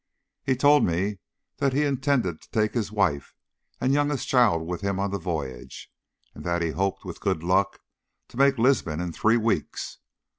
He 0.43 0.55
told 0.55 0.83
me 0.83 1.19
that 1.57 1.73
he 1.73 1.85
intended 1.85 2.41
to 2.41 2.49
take 2.49 2.73
his 2.73 2.91
wife 2.91 3.35
and 3.79 3.93
youngest 3.93 4.27
child 4.27 4.65
with 4.65 4.81
him 4.81 4.97
on 4.99 5.11
the 5.11 5.19
voyage, 5.19 5.91
and 6.33 6.43
that 6.43 6.63
he 6.63 6.71
hoped 6.71 7.05
with 7.05 7.19
good 7.21 7.43
luck 7.43 7.79
to 8.29 8.37
make 8.37 8.57
Lisbon 8.57 8.99
in 8.99 9.13
three 9.13 9.37
weeks. 9.37 9.99